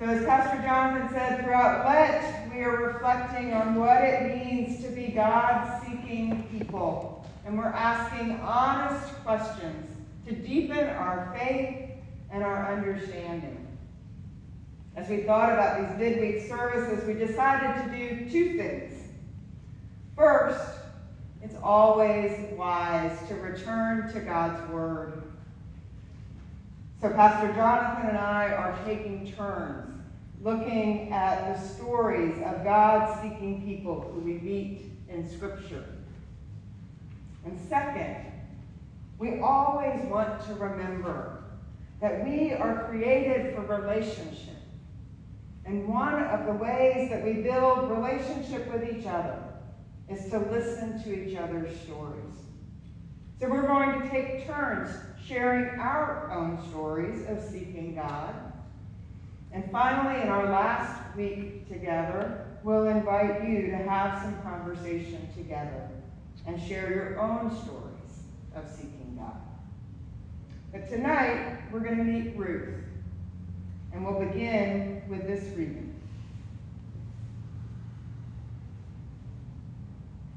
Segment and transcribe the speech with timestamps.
[0.00, 4.88] So, as Pastor Jonathan said throughout Lent, we are reflecting on what it means to
[4.88, 7.28] be God seeking people.
[7.44, 9.94] And we're asking honest questions
[10.26, 11.90] to deepen our faith
[12.32, 13.66] and our understanding.
[14.96, 19.06] As we thought about these midweek services, we decided to do two things.
[20.16, 20.78] First,
[21.42, 25.24] it's always wise to return to God's Word.
[27.00, 29.90] So, Pastor Jonathan and I are taking turns
[30.42, 35.84] looking at the stories of God seeking people who we meet in Scripture.
[37.46, 38.16] And second,
[39.18, 41.44] we always want to remember
[42.02, 44.56] that we are created for relationship.
[45.64, 49.42] And one of the ways that we build relationship with each other
[50.10, 52.49] is to listen to each other's stories.
[53.40, 54.90] So we're going to take turns
[55.26, 58.34] sharing our own stories of seeking God.
[59.50, 65.88] And finally, in our last week together, we'll invite you to have some conversation together
[66.46, 69.40] and share your own stories of seeking God.
[70.70, 72.74] But tonight, we're going to meet Ruth.
[73.94, 75.94] And we'll begin with this reading.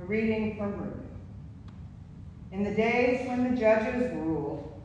[0.00, 1.05] A reading from Ruth.
[2.52, 4.80] In the days when the judges ruled,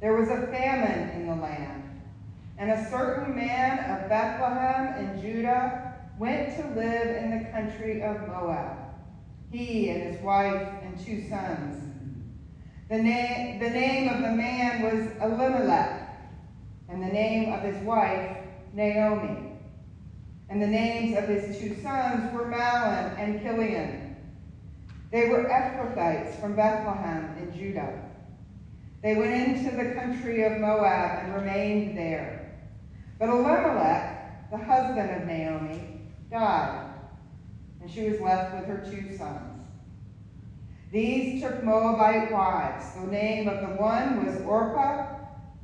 [0.00, 2.00] there was a famine in the land,
[2.58, 8.28] and a certain man of Bethlehem in Judah went to live in the country of
[8.28, 8.76] Moab,
[9.50, 11.82] he and his wife and two sons.
[12.88, 16.08] The, na- the name of the man was Elimelech,
[16.88, 18.38] and the name of his wife,
[18.72, 19.52] Naomi.
[20.48, 23.97] And the names of his two sons were Mahlon and Chilion.
[25.10, 28.04] They were Ephrathites from Bethlehem in Judah.
[29.02, 32.58] They went into the country of Moab and remained there.
[33.18, 36.92] But Elimelech, the husband of Naomi, died,
[37.80, 39.66] and she was left with her two sons.
[40.92, 42.92] These took Moabite wives.
[42.94, 45.16] The name of the one was Orpah,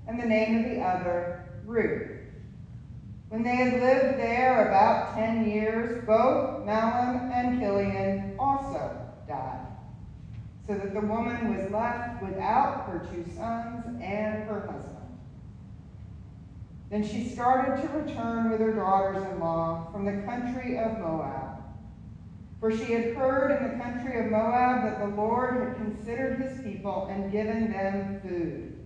[0.06, 2.12] and the name of the other, Ruth.
[3.28, 9.66] When they had lived there about ten years, both Mahlon and Chilion also died,
[10.66, 14.94] so that the woman was left without her two sons and her husband.
[16.90, 21.62] Then she started to return with her daughters-in-law from the country of Moab.
[22.60, 26.62] For she had heard in the country of Moab that the Lord had considered his
[26.62, 28.78] people and given them food.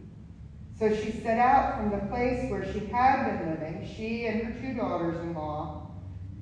[0.78, 4.60] So she set out from the place where she had been living, she and her
[4.60, 5.90] two daughters-in-law,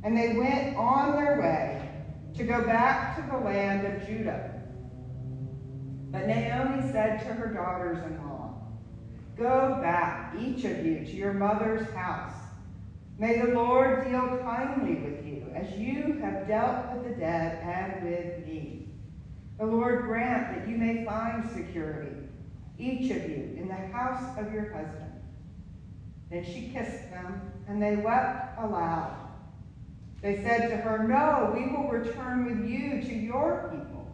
[0.05, 1.86] and they went on their way
[2.37, 4.63] to go back to the land of Judah.
[6.11, 8.55] But Naomi said to her daughters-in-law,
[9.37, 12.33] Go back, each of you, to your mother's house.
[13.19, 18.05] May the Lord deal kindly with you, as you have dealt with the dead and
[18.05, 18.89] with me.
[19.59, 22.27] The Lord grant that you may find security
[22.79, 25.13] each of you, in the house of your husband.
[26.31, 29.26] Then she kissed them, and they wept aloud.
[30.27, 34.09] They said to her, No, we will return with you to your people.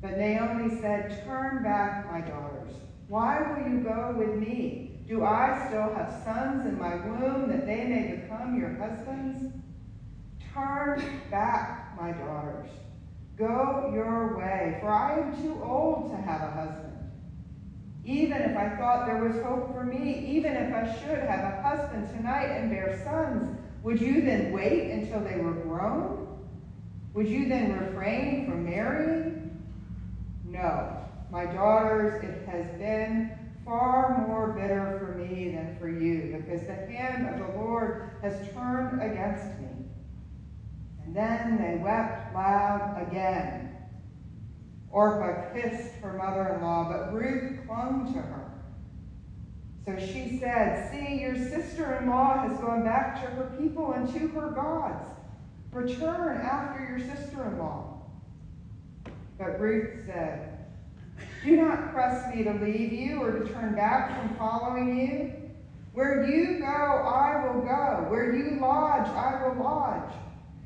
[0.00, 2.70] But Naomi said, Turn back, my daughters.
[3.08, 5.00] Why will you go with me?
[5.08, 9.52] Do I still have sons in my womb that they may become your husbands?
[10.54, 12.70] Turn back, my daughters.
[13.36, 17.10] Go your way, for I am too old to have a husband.
[18.04, 21.62] Even if I thought there was hope for me, even if I should have a
[21.62, 26.26] husband tonight and bear sons, would you then wait until they were grown?
[27.14, 29.64] Would you then refrain from marrying?
[30.44, 30.96] No,
[31.30, 36.74] my daughters, it has been far more bitter for me than for you, because the
[36.74, 39.68] hand of the Lord has turned against me.
[41.04, 43.76] And then they wept loud again.
[44.90, 48.57] Orpah kissed her mother-in-law, but Ruth clung to her.
[49.88, 54.50] So she said, See, your sister-in-law has gone back to her people and to her
[54.50, 55.10] gods.
[55.72, 58.02] Return after your sister-in-law.
[59.38, 60.66] But Ruth said,
[61.42, 65.32] Do not press me to leave you or to turn back from following you.
[65.94, 68.10] Where you go, I will go.
[68.10, 70.12] Where you lodge, I will lodge.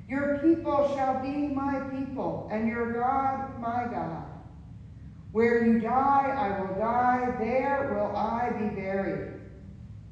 [0.09, 4.32] Your people shall be my people, and your God my God.
[5.33, 9.41] Where you die, I will die, there will I be buried.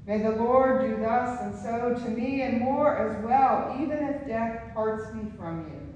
[0.06, 4.26] May the Lord do thus and so to me and more as well, even if
[4.26, 5.94] death parts me from you.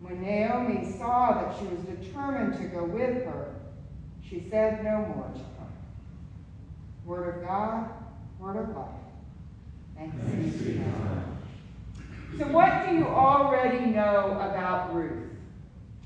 [0.00, 3.54] When Naomi saw that she was determined to go with her,
[4.28, 5.68] she said no more to her.
[7.04, 7.90] Word of God,
[8.40, 8.88] word of life.
[9.96, 11.24] Thanks be to God.
[12.38, 15.28] So, what do you already know about Ruth?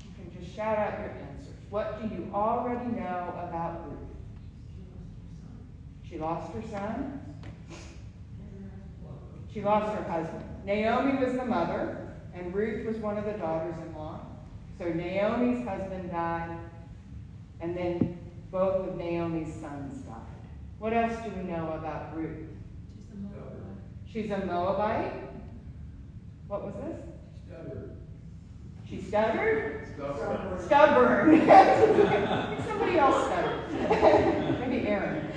[0.03, 1.26] You can just shout out your.
[1.69, 3.99] What do you already know about Ruth?
[6.07, 7.35] She lost her son.
[9.53, 10.45] She lost her husband.
[10.65, 14.21] Naomi was the mother, and Ruth was one of the daughters in law.
[14.77, 16.57] So Naomi's husband died,
[17.59, 18.17] and then
[18.51, 20.15] both of Naomi's sons died.
[20.79, 22.47] What else do we know about Ruth?
[24.05, 25.13] She's a Moabite.
[26.47, 27.01] What was this?
[27.45, 27.96] Stubborn.
[28.89, 29.85] She stuttered?
[29.95, 30.59] Stubborn.
[30.65, 31.39] Stubborn.
[32.67, 34.59] Somebody else stuttered.
[34.61, 35.27] Maybe Aaron.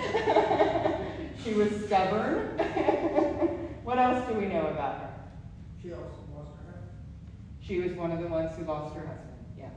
[1.42, 2.56] she was stubborn.
[3.82, 5.10] what else do we know about her?
[5.82, 6.04] She also
[6.36, 6.90] lost her husband.
[7.60, 9.34] She was one of the ones who lost her husband.
[9.58, 9.72] Yes.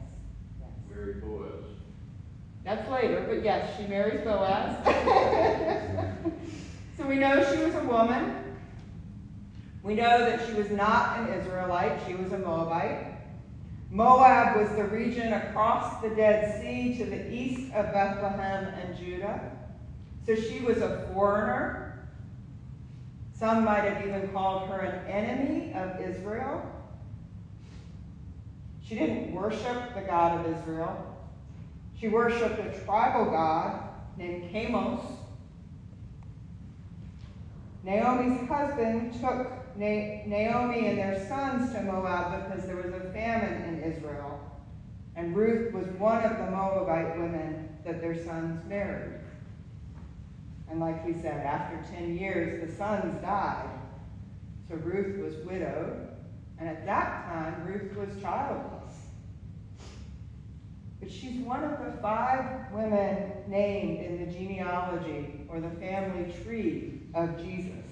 [0.60, 0.70] yes.
[0.88, 1.66] Mary Boaz.
[2.64, 4.86] That's later, but yes, she marries Boaz.
[6.96, 8.36] so we know she was a woman.
[9.82, 13.14] We know that she was not an Israelite, she was a Moabite.
[13.94, 19.52] Moab was the region across the Dead Sea to the east of Bethlehem and Judah.
[20.26, 22.10] So she was a foreigner.
[23.38, 26.68] Some might have even called her an enemy of Israel.
[28.84, 31.16] She didn't worship the God of Israel.
[32.00, 35.06] She worshiped a tribal god named Chemosh.
[37.84, 43.64] Naomi's husband took Na- Naomi and their sons to Moab because there was a famine
[43.74, 44.40] in Israel.
[45.16, 49.20] And Ruth was one of the Moabite women that their sons married.
[50.70, 53.70] And like we said, after 10 years, the sons died.
[54.68, 56.08] So Ruth was widowed.
[56.60, 58.94] And at that time, Ruth was childless.
[61.00, 67.03] But she's one of the five women named in the genealogy or the family tree
[67.14, 67.84] of Jesus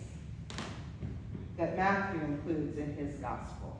[1.57, 3.79] that Matthew includes in his gospel.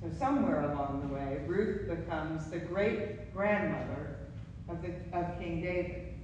[0.00, 4.18] So somewhere along the way, Ruth becomes the great grandmother
[4.68, 6.14] of, the, of King David.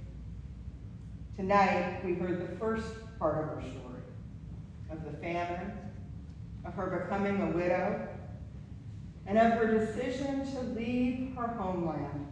[1.35, 2.87] Tonight, we heard the first
[3.19, 4.03] part of her story,
[4.91, 5.71] of the famine,
[6.65, 8.07] of her becoming a widow,
[9.25, 12.27] and of her decision to leave her homeland,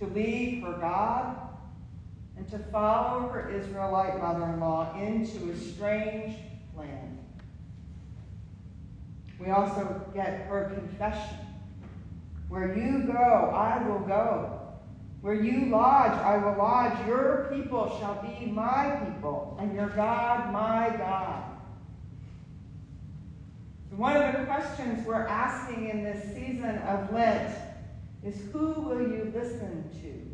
[0.00, 1.49] to leave her God,
[2.40, 6.36] and to follow her Israelite mother-in-law into a strange
[6.74, 7.18] land.
[9.38, 11.36] We also get her confession.
[12.48, 14.58] Where you go, I will go.
[15.20, 17.06] Where you lodge, I will lodge.
[17.06, 21.44] Your people shall be my people, and your God, my God.
[23.90, 27.54] One of the questions we're asking in this season of Lent
[28.24, 30.29] is who will you listen to?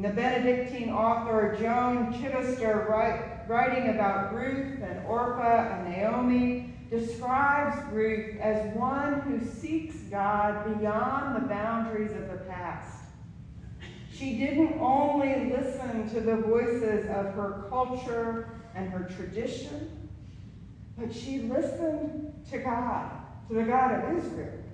[0.00, 7.76] And the Benedictine author Joan Chittister, write, writing about Ruth and Orpah and Naomi, describes
[7.92, 12.98] Ruth as one who seeks God beyond the boundaries of the past.
[14.10, 20.08] She didn't only listen to the voices of her culture and her tradition,
[20.96, 23.10] but she listened to God,
[23.48, 24.64] to the God of Israel,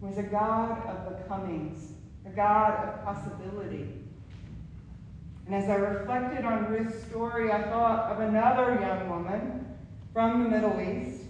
[0.00, 1.94] who is a God of the comings,
[2.24, 4.01] a God of possibility.
[5.46, 9.66] And as I reflected on Ruth's story, I thought of another young woman
[10.12, 11.22] from the Middle East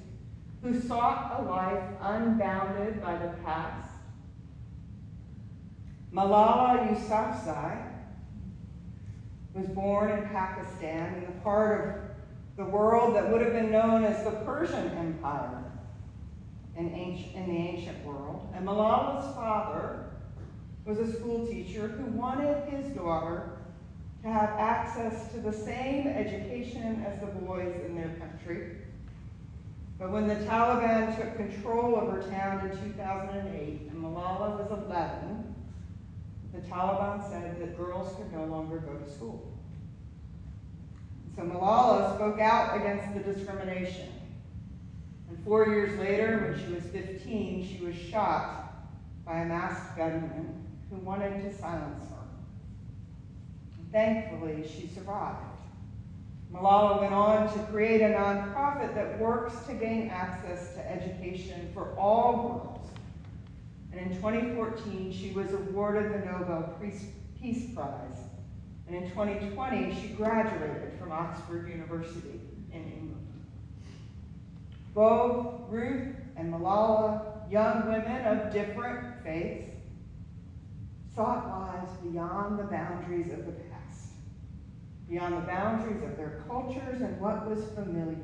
[0.63, 3.91] who sought a life unbounded by the past.
[6.13, 7.89] Malala Yousafzai
[9.55, 12.15] was born in Pakistan in the part
[12.59, 15.65] of the world that would have been known as the Persian Empire
[16.77, 18.53] in, ancient, in the ancient world.
[18.55, 20.11] And Malala's father
[20.85, 23.52] was a school teacher who wanted his daughter
[24.31, 28.77] have access to the same education as the boys in their country.
[29.99, 35.55] But when the Taliban took control of her town in 2008 and Malala was 11,
[36.53, 39.53] the Taliban said that girls could no longer go to school.
[41.37, 44.09] So Malala spoke out against the discrimination.
[45.29, 48.75] And four years later, when she was 15, she was shot
[49.25, 52.22] by a masked gunman who wanted to silence her.
[53.93, 55.37] Thankfully, she survived.
[56.53, 61.95] Malala went on to create a nonprofit that works to gain access to education for
[61.99, 62.91] all girls.
[63.93, 68.19] And in 2014, she was awarded the Nobel Peace Prize.
[68.87, 72.41] And in 2020, she graduated from Oxford University
[72.73, 73.45] in England.
[74.95, 79.71] Both Ruth and Malala, young women of different faiths,
[81.15, 83.72] sought lives beyond the boundaries of the past
[85.13, 88.17] beyond the boundaries of their cultures and what was familiar.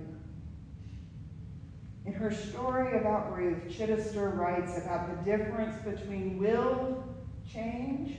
[2.07, 7.05] In her story about Ruth, Chittister writes about the difference between willed
[7.47, 8.17] change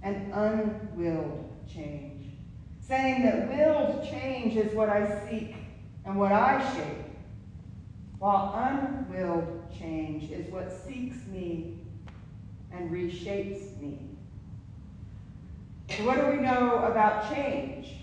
[0.00, 2.26] and unwilled change,
[2.78, 5.56] saying that willed change is what I seek
[6.04, 7.04] and what I shape,
[8.20, 11.80] while unwilled change is what seeks me
[12.70, 14.11] and reshapes me.
[15.96, 17.96] So what do we know about change?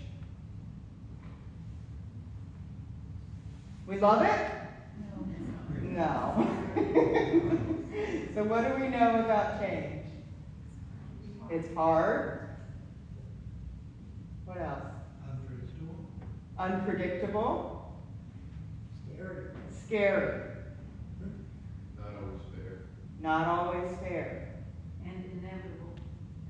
[3.86, 4.50] We love it?
[5.82, 6.46] No.
[8.34, 10.06] so what do we know about change?
[11.50, 12.48] It's hard.
[14.44, 14.92] What else?
[15.28, 15.96] Unpredictable.
[16.58, 17.92] Unpredictable.
[19.04, 19.46] Scary.
[19.68, 20.42] Scary.
[21.98, 22.82] Not always fair.
[23.20, 24.49] Not always fair.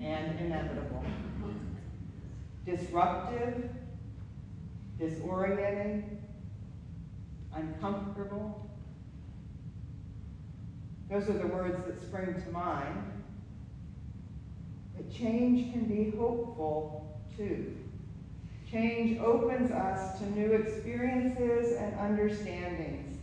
[0.00, 1.04] And inevitable.
[2.64, 3.70] Disruptive.
[4.98, 6.04] Disorienting.
[7.54, 8.70] Uncomfortable.
[11.10, 13.12] Those are the words that spring to mind.
[14.96, 17.76] But change can be hopeful too.
[18.70, 23.18] Change opens us to new experiences and understandings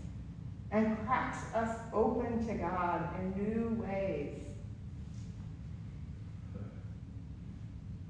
[0.72, 4.34] and cracks us open to God in new ways.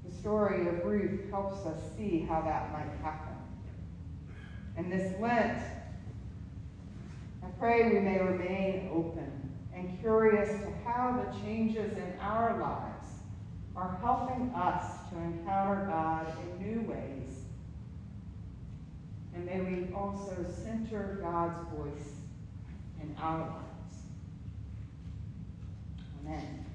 [0.04, 3.34] The story of Ruth helps us see how that might happen.
[4.76, 5.62] And this Lent,
[7.42, 9.32] I pray we may remain open
[9.74, 13.06] and curious to how the changes in our lives
[13.76, 17.44] are helping us to encounter God in new ways.
[19.34, 22.12] And may we also center God's voice
[23.00, 23.94] in our lives.
[26.20, 26.66] Amen.